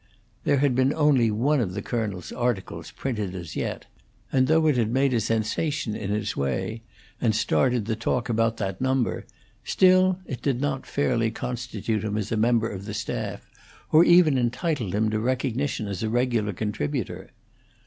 [0.45, 3.85] There had been only one of the colonel's articles printed as yet,
[4.31, 6.81] and though it had made a sensation in its way,
[7.21, 9.27] and started the talk about that number,
[9.63, 13.47] still it did not fairly constitute him a member of the staff,
[13.91, 17.29] or even entitle him to recognition as a regular contributor.